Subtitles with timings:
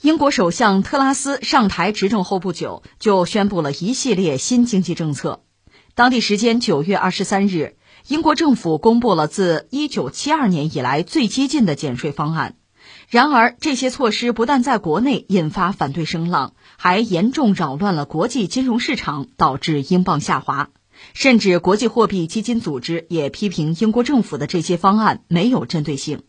[0.00, 5.42] 英国首相特拉斯上台执政后不久，就宣布了一系列新经济政策。
[5.96, 7.74] 当地时间九月二十三日，
[8.06, 12.54] 英国政府公布了自一九七二年以来最激进的减税方案。
[13.08, 20.70] 然而，这些措施不但在国内引发反对声浪，还严重扰乱了国际金融市场，导致英镑下滑。
[21.12, 26.22] 甚至国际货币基金组织也批评英国政府的这些方案没有针对性。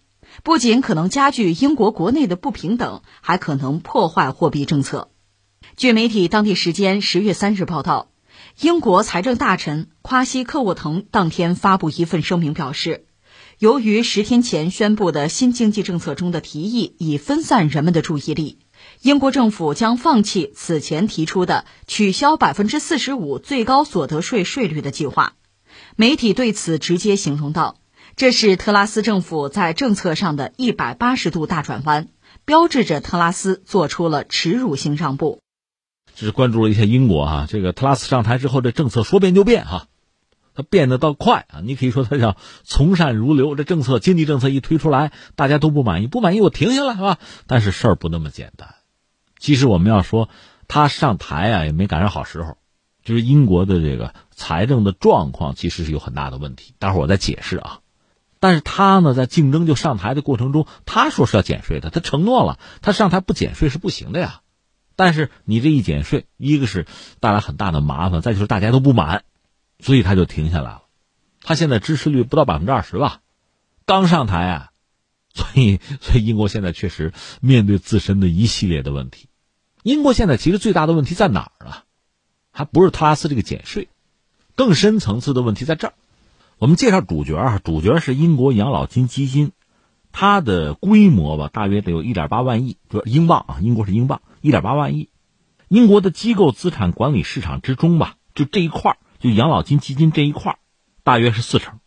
[0.44, 5.12] 不仅可能加剧英国国内的不平等，还可能破坏货币政策。
[5.76, 8.12] 据媒体当地时间十月三日报道，
[8.62, 13.06] 英国财政大臣夸西克沃滕当天发布一份声明，表示，
[13.60, 18.60] 由于十天前宣布的新经济政策中的提议已分散人们的注意力，
[19.02, 25.34] 英国政府将放弃此前提出的取消百分之四十五最高所得税税率的计划。
[25.96, 27.76] 媒体对此直接形容道。
[28.20, 32.10] 这是特拉斯政府在政策上的一百八十度大转弯，
[32.44, 35.40] 标志着特拉斯做出了耻辱性让步。
[36.16, 39.88] 只是关注了一下英国啊，这个特拉斯上台之后，这政策说变就变哈，
[40.54, 41.62] 他变得倒快啊！
[41.64, 42.36] 你可以说他叫
[42.66, 47.20] 从善如流，这政策经济政策一推出来，大家都不满意，不满意我停下来是吧？
[47.48, 48.76] 但是事儿不那么简单。
[49.38, 50.28] 其实我们要说
[50.68, 52.58] 他上台啊，也没赶上好时候，
[53.02, 56.74] 就是英国的这个财政的状况其实是有很大的问题。
[56.80, 57.80] 待会儿我再解释啊。
[58.40, 64.42] 但是他呢，在竞争就上台的过程中，他说是要减税的，他承诺了，他上台不减税是不行的呀。
[64.96, 66.86] 但是你这一减税，一个是
[67.20, 69.24] 带来很大的麻烦，再就是大家都不满，
[69.80, 70.84] 所以他就停下来了。
[71.42, 73.22] 他现在支持率不到百分之二十吧，
[73.86, 74.72] 刚上台啊，
[75.34, 79.28] 所以所以英国现在确实面对自身的一系列的问题。
[79.84, 81.84] 英国现在其实最大的问题在哪儿啊？
[82.52, 83.88] 还不是特拉斯这个减税，
[84.56, 85.94] 更深层次的问题在这儿。
[86.60, 89.54] 我们介绍主角啊，主角是英国养老金基金，
[90.12, 95.08] 它的规模吧，大约得有一点八万亿，就是英镑啊，英国是英镑，一点八万亿。
[95.70, 100.58] 英国的机构资产管理市场之中吧，就这一块就养老金基金这一块
[101.06, 101.80] 大约是四成。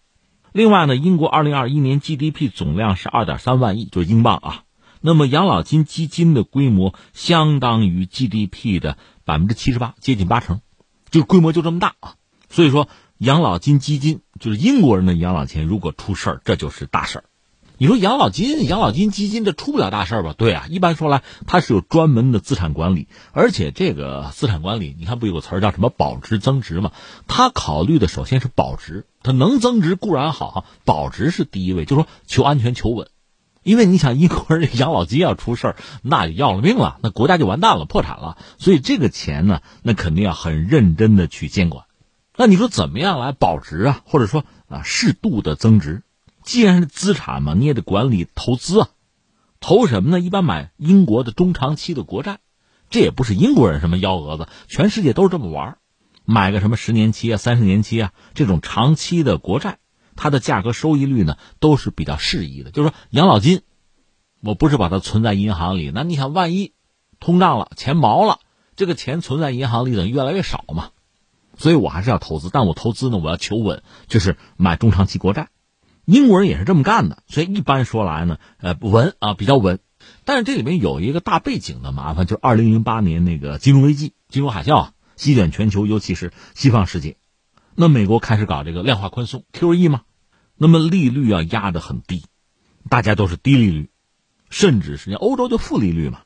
[0.52, 4.62] 另外呢，英国二零二一年 GDP 总量是二点三万亿，就是英镑啊。
[5.02, 10.62] 那么养老金基金的规模相当于 GDP 的百分之七十八，接近八成，
[11.10, 12.14] 就规模就这么大啊。
[12.48, 12.88] 所以说。
[13.22, 17.24] 养老金基金就是英国人的养老钱，如果出事儿，这就是大事儿。
[17.78, 20.34] 你说养老金、养老金基金这出不了大事儿吧？
[20.36, 26.90] 对啊，一般说来，它是有专门的资产管理，而且这个资产管理，你看不有个词儿叫什么保值增值嘛？
[27.28, 33.06] 它考虑的首先是保值，它能增值固然好，保值是第一位，就说求安全、求稳。
[33.62, 38.36] 因为你想，英国人这养老金要出事儿，那就要了命了，那国家就完蛋了，破产了。
[38.58, 41.84] 所以这个钱呢，那肯定要很认真的去监管。
[42.36, 44.02] 那你说怎么样来保值啊？
[44.04, 46.02] 或者说啊，适度的增值？
[46.42, 48.88] 既然是资产嘛，你也得管理投资啊。
[49.60, 50.18] 投什么呢？
[50.18, 52.40] 一般买英国的中长期的国债，
[52.90, 55.78] 这也不是英国人什么幺蛾子，全世界都是这么玩
[56.24, 59.78] 买个什么十年期啊、三十年期啊这种长期的国债，
[60.16, 62.70] 它的价格收益率呢都是比较适宜的。
[62.70, 63.60] 就是说，养老金，
[64.40, 66.72] 我不是把它存在银行里，那你想，万一
[67.20, 68.40] 通胀了，钱毛了，
[68.74, 70.90] 这个钱存在银行里等于越来越少嘛。
[71.56, 75.48] 所以我还是要投资，但我投资呢，我要求稳，就是买中长期国债。
[76.04, 79.78] 英国人也是这么干的，所以一般说来呢，呃，稳啊，比较稳。
[80.24, 87.16] 但是这里面有一个大背景的麻烦，就是二零零八年那个金融危机、金融海啸啊，席卷全球，尤其是西方世界。
[87.76, 90.02] 那美国开始搞这个量化宽松 QE 嘛，
[90.56, 92.24] 那么利率要压得很低，
[92.88, 93.90] 大家都是低利率，
[94.50, 96.22] 甚至是欧洲就负利率嘛，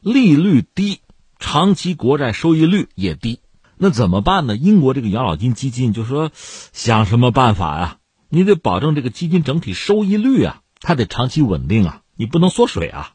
[0.00, 1.00] 利率低，
[1.40, 3.40] 长期国债收益率也低。
[3.78, 4.56] 那怎么办呢？
[4.56, 7.98] 英国这个养老金基金就说，想什么办法呀？
[8.28, 13.12] 你得保证这个基金整体收益率啊，它得长期稳定啊，你不能缩水啊，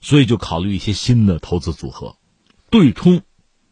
[0.00, 2.16] 所以就考虑一些新的投资组合，
[2.70, 3.22] 对冲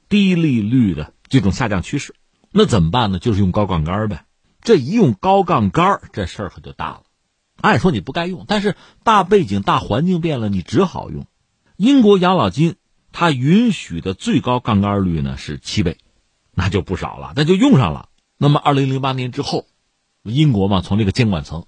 [0.09, 2.15] 低利率的这种下降趋势。
[2.53, 3.19] 那怎么办呢？
[3.19, 4.25] 就是用高杠杆呗。
[4.63, 7.03] 这一用高杠杆，这事儿可就大了。
[7.61, 11.27] 按说你不该用，但是大背景、大环境变了，你只好用。
[11.77, 12.77] 英国养老金
[13.11, 15.99] 它允许的最高杠杆率呢是七倍。
[16.55, 18.09] 那就不少了，那就用上了。
[18.37, 19.67] 那么，二零零八年之后，
[20.23, 21.67] 英国嘛，从这个监管层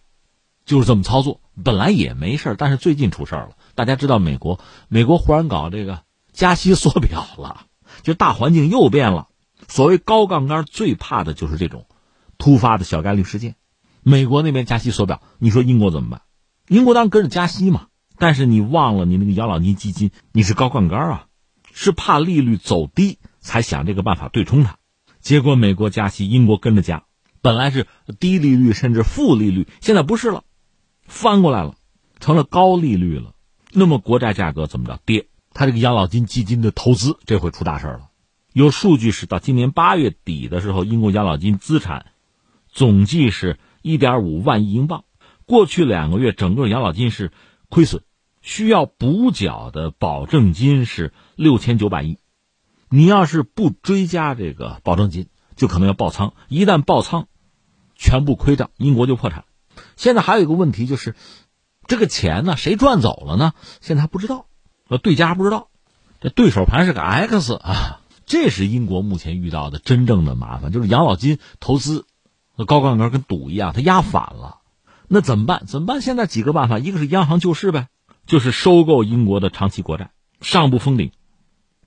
[0.64, 3.50] 就是这么操作，本来也没事但是最近出事了。
[3.74, 6.02] 大家知道，美国美国忽然搞这个
[6.32, 7.66] 加息缩表了，
[8.02, 9.28] 就大环境又变了。
[9.68, 11.86] 所谓高杠杆，最怕的就是这种
[12.38, 13.54] 突发的小概率事件。
[14.02, 16.22] 美国那边加息缩表，你说英国怎么办？
[16.68, 17.86] 英国当然跟着加息嘛，
[18.18, 21.26] 但是你忘了，你那个养老金基金你是高杠杆啊，
[21.72, 23.18] 是怕利率走低。
[23.44, 24.78] 才想这个办法对冲它，
[25.20, 27.04] 结果美国加息，英国跟着加，
[27.42, 27.86] 本来是
[28.18, 30.44] 低利率甚至负利率，现在不是了，
[31.06, 31.74] 翻过来了，
[32.18, 33.34] 成了高利率了。
[33.70, 35.28] 那么国债价格怎么着跌？
[35.52, 38.08] 他这个养老金基金的投资这回出大事了。
[38.54, 42.06] 有数据是到今年八月底的时候，英国养老金资产
[42.68, 45.04] 总计是一点五万亿英镑。
[45.44, 47.30] 过去两个月，整个养老金是
[47.68, 48.02] 亏损，
[48.40, 52.18] 需要补缴的保证金是六千九百亿。
[52.94, 55.26] 你要是不追加这个保证金，
[55.56, 56.32] 就可能要爆仓。
[56.46, 57.26] 一旦爆仓，
[57.96, 59.46] 全部亏掉，英国就破产。
[59.96, 61.16] 现在还有一个问题就是，
[61.88, 63.52] 这个钱呢，谁赚走了呢？
[63.80, 64.46] 现在还不知道，
[64.86, 65.70] 呃，对家不知道，
[66.20, 68.00] 这对手盘是个 X 啊。
[68.26, 72.06] 这是英国目前遇到的真正的麻烦，就是养老金投资，
[72.54, 74.58] 那高杠杆跟赌一样，它压反了。
[75.08, 75.66] 那怎么办？
[75.66, 76.00] 怎么办？
[76.00, 77.88] 现在几个办法，一个是央行救市呗，
[78.24, 81.10] 就是收购英国的长期国债，上不封顶，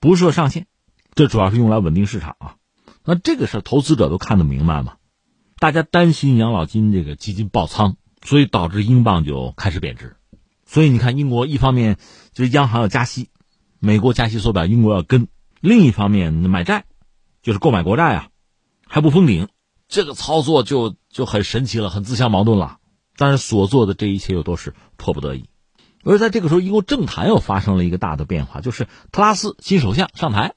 [0.01, 0.68] 不设上限，
[1.18, 2.56] 这主要是用来稳定市场啊。
[3.04, 4.98] 那这个事投资者都看得明白嘛？
[5.58, 10.16] 大家担心养老金这个基金爆仓，所以导致英镑就开始贬值。
[10.68, 11.98] 所以你看，英国一方面
[12.34, 13.30] 就是央行要加息，
[13.80, 15.25] 美国加息缩表，英国要跟；
[15.60, 16.86] 另一方面买债，
[17.42, 18.30] 就是购买国债啊，
[18.86, 19.48] 还不封顶，
[19.88, 22.78] 这个操作就就很神奇了，很自相矛盾了。
[23.16, 25.46] 但是所做的这一切又都是迫不得已，
[26.04, 30.54] 而在这个时候，英国政坛又发生了一个大的变化，就是特拉斯新首相上台，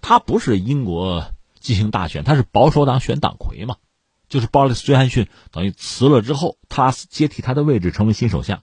[0.00, 1.26] 他不是英国
[1.60, 3.76] 进行大选， 他是保守党选党魁嘛，
[4.28, 8.62] 就是鲍里斯·约翰逊等于辞了之后，他接替他的位置成为新首相。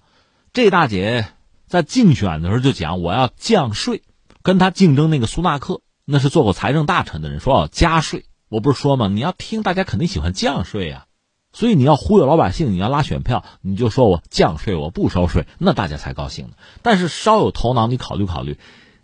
[0.54, 1.28] 这大姐
[1.68, 4.04] 在竞选的时候就讲我要降税，
[4.42, 8.26] 跟他竞争那个苏纳克，那是做过财政大臣的人，说要加税。
[8.48, 9.08] 我不是说吗？
[9.08, 11.08] 你要听，大家肯定喜欢降税呀。
[11.52, 16.54] 所以你要忽悠老百姓，你要拉选票，你就说我降税，我不收税，那大家才高兴呢。
[16.84, 18.60] 但是稍有头脑，你考虑考虑，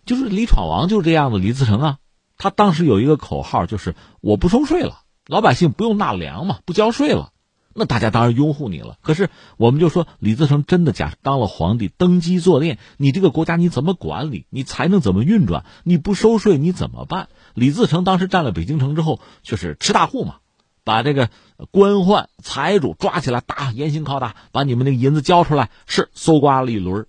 [0.05, 1.97] 就是李闯王就是这样的，李自成啊，
[2.41, 7.33] 他当时有一个口号，就是我不收税了，老百姓不用纳粮嘛，不交税了，
[7.75, 8.97] 那大家当然拥护你了。
[9.03, 15.65] 可是我们就说，李自成真的假当了皇帝，登基坐殿，你这个国家你怎么管理，你才能怎么运转？
[15.83, 17.29] 你不收税你怎么办？
[17.53, 20.37] 李自成当时占了北京城之后，就是吃大户嘛。
[20.83, 21.29] 把这个
[21.69, 27.05] 官宦财主抓起来打，严刑拷打，把你们那个银子交出来，是搜刮了一轮，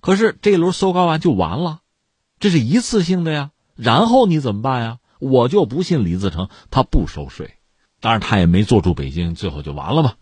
[0.00, 1.78] 可是这一轮搜刮完就完了，
[2.40, 3.51] 这是一次性的呀。
[3.74, 4.98] 然后你怎么办呀？
[5.18, 7.54] 我就不信李自成他不收税，
[8.00, 10.14] 当然他也没做住北京，最后就完了嘛。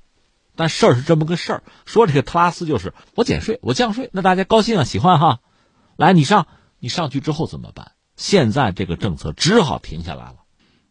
[0.56, 5.40] 但事儿是这么个事儿，说这个特拉斯就是我减税，我降税，那大家高兴啊，喜欢哈。
[5.96, 6.48] 来，你上，
[6.78, 7.92] 你上去之后怎么办？
[8.16, 10.36] 现在这个政策只好停下来了，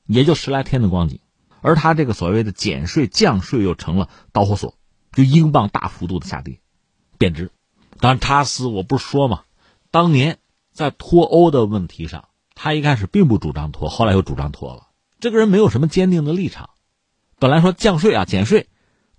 [0.07, 1.19] 也就十来天的光景。
[1.61, 4.73] 而他这个所谓的减税降税又成了导火索，
[5.11, 6.61] 就英镑大幅度的下跌，
[7.19, 7.51] 贬值。
[7.99, 9.41] 当然，查斯我不是说嘛，
[9.91, 10.39] 当年
[10.73, 12.28] 在脱欧的问题上，
[12.61, 14.89] 他一开始并不主张脱，后来又主张脱了。
[15.21, 16.71] 这个人没有什么坚定的立场。
[17.39, 18.67] 本来说降税啊减税，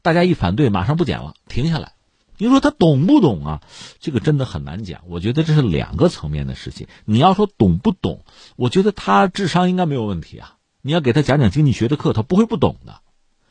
[0.02, 1.94] 大家一反对，马上不减了，停下来。
[2.36, 3.62] 你说他懂不懂啊？
[3.98, 5.00] 这个真的很难讲。
[5.08, 6.86] 我觉得这是两个层面的事情。
[7.06, 8.24] 你要说懂不懂，
[8.56, 10.56] 我觉得他智商应该没有问题啊。
[10.82, 13.00] 你要给他讲讲经济学的课，他不会不懂的。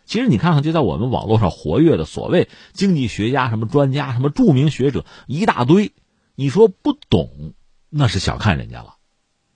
[0.06, 5.94] 其实你看看，就在我们网络上活跃的所谓经济学家、什么专家、什么著名学者一大堆，
[6.36, 7.56] 你说不懂，
[7.90, 8.98] 那是小看人家了。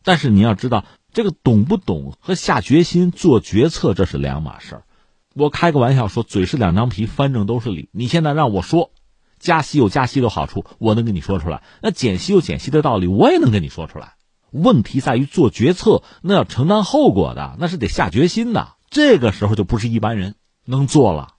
[0.04, 4.84] 但是你要知道，这个懂不懂和下决心做决策这是两码事儿。
[5.34, 7.90] 我开个玩笑说，嘴是两张皮，反正都是理。
[7.92, 8.92] 你现在让我说，
[9.40, 14.14] 加息有加息的好处，我能跟你说出来；那减息有减息的道理，我也能跟你说出来。
[14.52, 18.74] 问题在于做决策，那要承担后果的，那是得下决心的。
[18.92, 20.36] 这个时候就不是一般人
[20.66, 21.30] 能做了。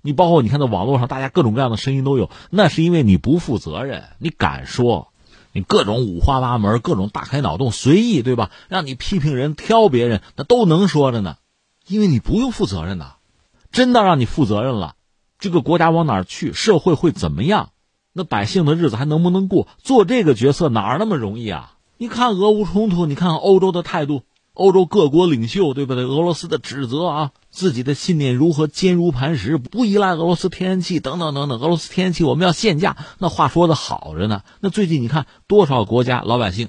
[0.00, 4.04] 你包括你看到网络上大家各种各样的声音都有，那是因为你不负责任。
[4.18, 5.11] 你敢说，
[5.52, 8.50] 你各种五花八门，各种大开脑洞，随意，对吧？
[8.68, 11.36] 让你批评人、挑别人，那都能说着呢，
[11.86, 13.16] 因为你不用负责任呐。
[13.70, 14.96] 真的让你负责任了，
[15.38, 17.70] 这个国家往哪儿去，社会会怎么样？
[18.12, 19.66] 那百姓的日子还能不能过？
[19.78, 21.78] 做这个角色哪那么容易啊？
[21.96, 26.04] 你看俄乌冲突，你看欧洲的态度，欧洲各国领袖对不对？
[26.04, 31.58] 俄罗斯的指责啊，自己的信念如何坚如磐石，不依赖俄罗斯天然气等等等等。
[31.58, 34.42] 俄罗斯天然气我们要限价，那话说的好着呢。
[34.60, 36.68] 那最近你看多少国家老百姓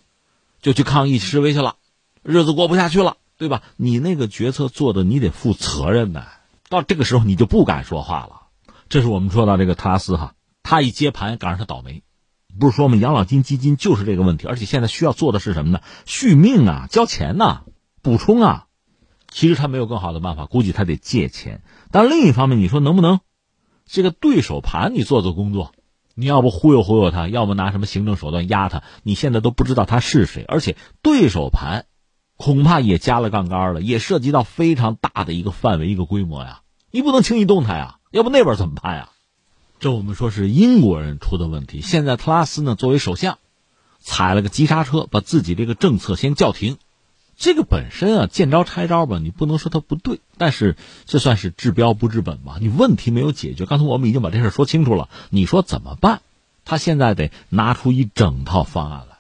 [0.62, 1.76] 就去抗议示威去了，
[2.24, 3.64] 日子过不下去了，对吧？
[3.76, 6.26] 你那个决策做的你得负责任的，
[6.70, 8.44] 到这个时候你就不敢说话了。
[8.88, 12.04] 这是我们说到这个特拉斯哈，他一接盘赶上他倒霉。
[12.60, 12.96] 不是说吗？
[12.98, 15.82] 养老金基金就是这个问题，而且现在需要做的是什么呢？
[16.06, 17.64] 续命啊，交钱呐，
[18.04, 18.68] 补充啊。
[19.32, 21.64] 其实他没有更好的办法，估计他得借钱。
[21.90, 23.20] 但另一方面，你说能不能
[23.88, 25.72] 这个对手盘你做做工作？
[26.14, 28.84] 你要不忽悠忽悠他，要么拿什么行政手段压他？
[29.02, 31.88] 你现在都不知道他是谁，而且对手盘
[32.38, 36.62] 恐怕也加了杠杆了，也涉及到非常大的一个范围、一个规模呀。
[36.92, 39.10] 你不能轻易动他呀，要不那边怎么办呀？
[39.80, 41.82] 这我们说是英国人出的问题。
[41.82, 43.40] 现在特拉斯呢，作为首相，
[44.00, 46.78] 踩了个急刹车，把自己这个政策先叫停。
[47.36, 50.76] 这个本身啊，见招拆招吧，你不能说它不对，但是
[51.06, 52.58] 这算是治标不治本吧？
[52.62, 56.22] 你问题没有解决，刚才我们已经把这事说清楚了，你说怎么办？
[56.66, 59.18] 他现在得拿出一整套方案来，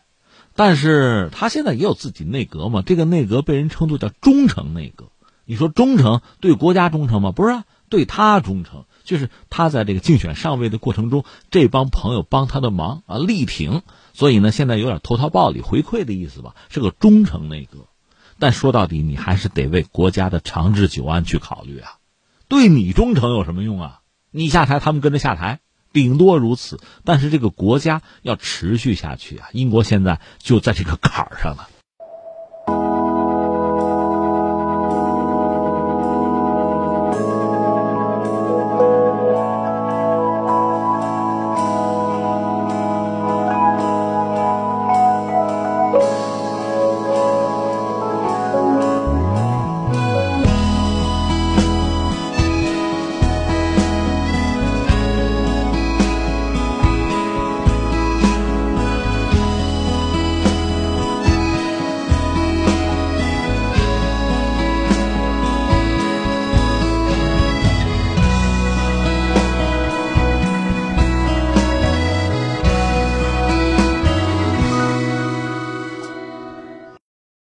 [0.55, 2.82] 但是他现在也有自己内阁嘛？
[2.86, 5.08] 这个内阁被人称作叫忠诚内阁。
[5.43, 7.34] 你说忠诚对国家忠诚吗？
[7.34, 13.82] 不是啊，对他忠诚，就是他在这个竞选上位的过程中，这帮朋友帮他的忙啊，力挺，
[14.13, 17.79] 所以呢，现在有点投桃报李回馈的意思吧，是个忠诚内阁。
[18.43, 21.93] 但说到底，你还是得为国家的长治久安去考虑啊。
[22.50, 24.01] 对你忠诚有什么用啊？
[24.31, 25.62] 你下台，他们跟着下台，
[25.93, 26.81] 顶多如此。
[27.05, 31.69] 但是这个国家要持续下去啊，英国现在就在这个坎儿上了。